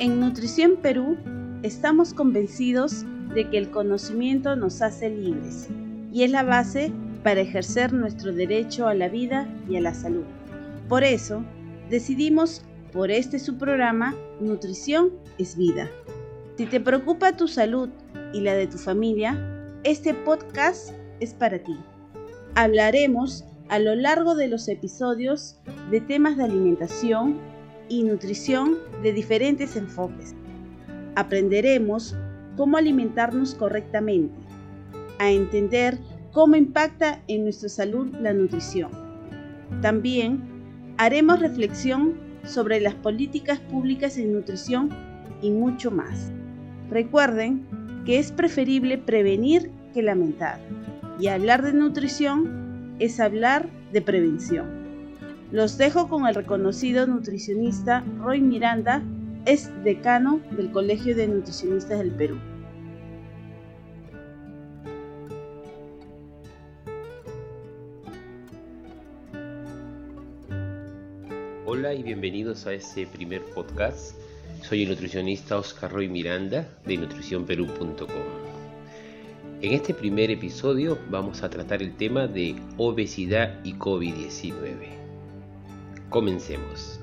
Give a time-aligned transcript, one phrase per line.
[0.00, 1.18] En Nutrición Perú
[1.62, 3.04] estamos convencidos
[3.34, 5.68] de que el conocimiento nos hace libres
[6.10, 6.90] y es la base
[7.22, 10.24] para ejercer nuestro derecho a la vida y a la salud.
[10.88, 11.44] Por eso,
[11.90, 12.62] decidimos
[12.94, 15.90] por este su programa Nutrición es Vida.
[16.56, 17.90] Si te preocupa tu salud
[18.32, 19.38] y la de tu familia,
[19.84, 21.76] este podcast es para ti.
[22.54, 25.58] Hablaremos a lo largo de los episodios
[25.90, 27.38] de temas de alimentación
[27.90, 30.34] y nutrición de diferentes enfoques.
[31.16, 32.16] Aprenderemos
[32.56, 34.32] cómo alimentarnos correctamente,
[35.18, 35.98] a entender
[36.32, 38.90] cómo impacta en nuestra salud la nutrición.
[39.82, 40.40] También
[40.96, 44.88] haremos reflexión sobre las políticas públicas en nutrición
[45.42, 46.32] y mucho más.
[46.88, 47.66] Recuerden
[48.06, 50.58] que es preferible prevenir que lamentar.
[51.18, 54.79] Y hablar de nutrición es hablar de prevención.
[55.52, 59.02] Los dejo con el reconocido nutricionista Roy Miranda,
[59.46, 62.38] es decano del Colegio de Nutricionistas del Perú.
[71.66, 74.14] Hola y bienvenidos a este primer podcast.
[74.62, 78.06] Soy el nutricionista Oscar Roy Miranda de nutricionperú.com.
[79.62, 84.99] En este primer episodio vamos a tratar el tema de obesidad y COVID-19.
[86.10, 87.00] Comencemos.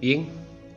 [0.00, 0.28] Bien,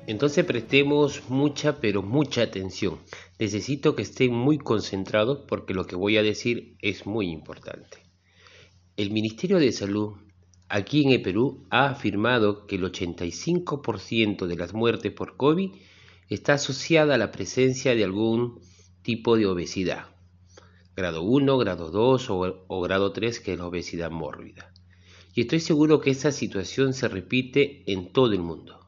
[0.07, 2.97] entonces prestemos mucha, pero mucha atención.
[3.37, 7.99] Necesito que estén muy concentrados porque lo que voy a decir es muy importante.
[8.97, 10.13] El Ministerio de Salud
[10.69, 15.71] aquí en el Perú ha afirmado que el 85% de las muertes por COVID
[16.29, 18.59] está asociada a la presencia de algún
[19.03, 20.05] tipo de obesidad.
[20.95, 24.73] Grado 1, grado 2 o, grado 3 que es la obesidad mórbida.
[25.33, 28.81] Y estoy seguro que esa situación se repite en todo el mundo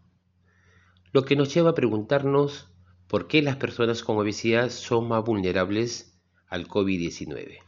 [1.13, 2.69] lo que nos lleva a preguntarnos
[3.07, 7.59] por qué las personas con obesidad son más vulnerables al COVID-19.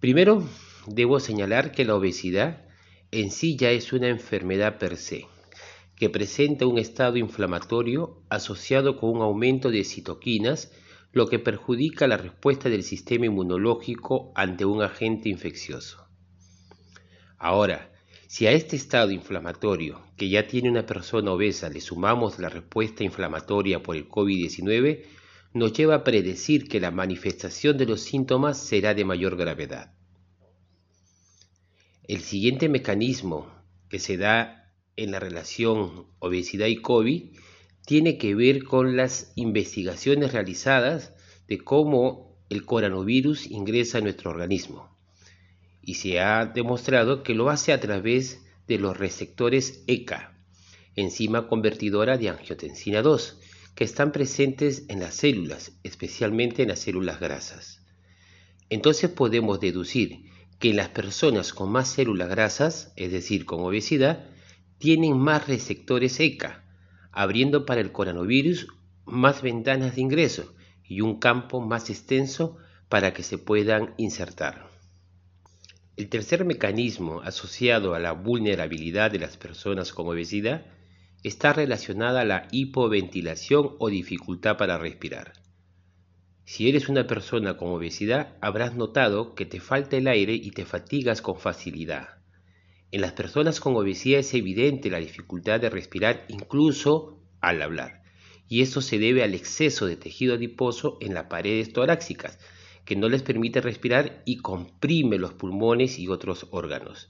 [0.00, 0.44] Primero,
[0.88, 2.66] debo señalar que la obesidad
[3.12, 5.26] en sí ya es una enfermedad per se,
[5.94, 10.72] que presenta un estado inflamatorio asociado con un aumento de citoquinas,
[11.12, 16.06] lo que perjudica la respuesta del sistema inmunológico ante un agente infeccioso.
[17.38, 17.92] Ahora,
[18.26, 23.04] si a este estado inflamatorio que ya tiene una persona obesa le sumamos la respuesta
[23.04, 25.04] inflamatoria por el COVID-19,
[25.52, 29.92] nos lleva a predecir que la manifestación de los síntomas será de mayor gravedad.
[32.08, 33.52] El siguiente mecanismo
[33.90, 37.36] que se da en la relación obesidad y COVID
[37.86, 41.12] tiene que ver con las investigaciones realizadas
[41.48, 44.92] de cómo el coronavirus ingresa a nuestro organismo
[45.82, 50.38] y se ha demostrado que lo hace a través de los receptores ECA,
[50.94, 53.40] enzima convertidora de angiotensina 2,
[53.74, 57.80] que están presentes en las células, especialmente en las células grasas.
[58.70, 64.26] Entonces podemos deducir que las personas con más células grasas, es decir, con obesidad,
[64.78, 66.61] tienen más receptores ECA,
[67.12, 68.68] abriendo para el coronavirus
[69.04, 72.56] más ventanas de ingreso y un campo más extenso
[72.88, 74.68] para que se puedan insertar.
[75.96, 80.66] El tercer mecanismo asociado a la vulnerabilidad de las personas con obesidad
[81.22, 85.34] está relacionada a la hipoventilación o dificultad para respirar.
[86.44, 90.64] Si eres una persona con obesidad, habrás notado que te falta el aire y te
[90.64, 92.21] fatigas con facilidad.
[92.92, 98.02] En las personas con obesidad es evidente la dificultad de respirar incluso al hablar,
[98.48, 102.38] y esto se debe al exceso de tejido adiposo en las paredes torácicas,
[102.84, 107.08] que no les permite respirar y comprime los pulmones y otros órganos.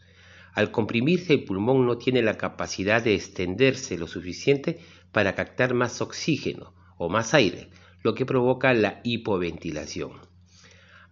[0.55, 4.79] Al comprimirse el pulmón no tiene la capacidad de extenderse lo suficiente
[5.11, 7.71] para captar más oxígeno o más aire,
[8.05, 10.32] lo que provoca la hipoventilación.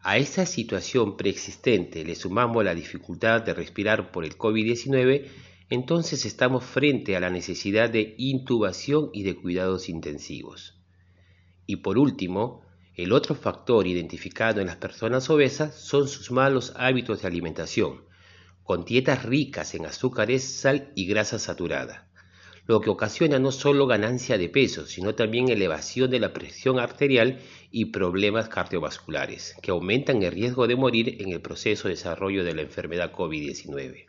[0.02, 5.26] A esta situación preexistente le sumamos la dificultad de respirar por el COVID-19,
[5.68, 10.74] entonces estamos frente a la necesidad de intubación y de cuidados intensivos.
[11.66, 12.62] Y por último,
[12.94, 18.02] el otro factor identificado en las personas obesas son sus malos hábitos de alimentación,
[18.64, 22.09] con dietas ricas en azúcares, sal y grasa saturada,
[22.70, 27.40] lo que ocasiona no solo ganancia de peso, sino también elevación de la presión arterial
[27.72, 32.54] y problemas cardiovasculares, que aumentan el riesgo de morir en el proceso de desarrollo de
[32.54, 34.06] la enfermedad COVID-19.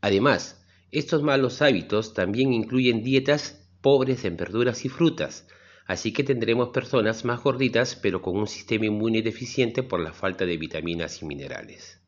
[0.00, 5.46] Además, estos malos hábitos también incluyen dietas pobres en verduras y frutas,
[5.84, 10.46] Así que tendremos personas más gorditas pero con un sistema inmune deficiente por la falta
[10.46, 12.00] de vitaminas y minerales.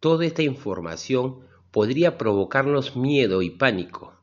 [0.00, 4.22] Toda esta información podría provocarnos miedo y pánico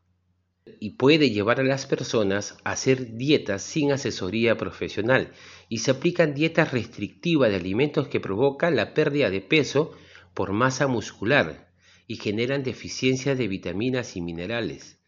[0.80, 5.32] y puede llevar a las personas a hacer dietas sin asesoría profesional
[5.68, 9.92] y se aplican dietas restrictivas de alimentos que provocan la pérdida de peso
[10.34, 11.72] por masa muscular
[12.08, 15.02] y generan deficiencia de vitaminas y minerales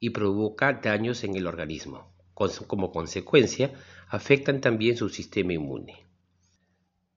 [0.00, 2.12] y provoca daños en el organismo.
[2.66, 3.72] Como consecuencia,
[4.08, 6.06] afectan también su sistema inmune.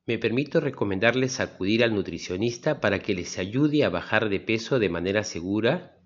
[0.08, 4.90] Me permito recomendarles acudir al nutricionista para que les ayude a bajar de peso de
[4.90, 5.98] manera segura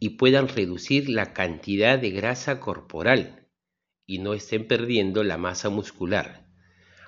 [0.00, 3.46] y puedan reducir la cantidad de grasa corporal
[4.06, 6.48] y no estén perdiendo la masa muscular,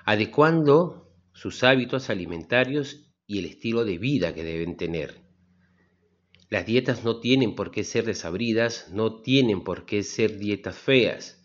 [0.05, 5.21] adecuando sus hábitos alimentarios y el estilo de vida que deben tener.
[6.49, 11.41] Las dietas no tienen por qué ser desabridas, no tienen por qué ser dietas feas.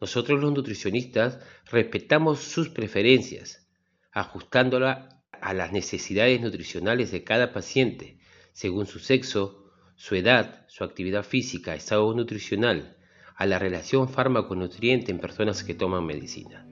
[0.00, 1.38] Nosotros los nutricionistas
[1.70, 3.65] respetamos sus preferencias,
[4.16, 8.16] ajustándola a las necesidades nutricionales de cada paciente,
[8.52, 12.96] según su sexo, su edad, su actividad física, estado nutricional,
[13.36, 16.66] a la relación fármaco-nutriente en personas que toman medicina.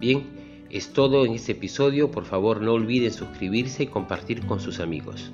[0.00, 2.10] Bien, es todo en este episodio.
[2.10, 5.30] Por favor, no olviden suscribirse y compartir con sus amigos.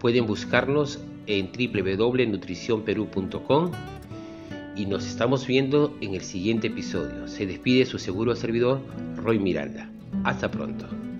[0.00, 0.98] Pueden buscarnos
[1.28, 3.70] en www.nutricionperú.com
[4.74, 7.28] y nos estamos viendo en el siguiente episodio.
[7.28, 8.80] Se despide su seguro servidor,
[9.14, 9.92] Roy Miranda.
[10.24, 11.11] Hasta pronto.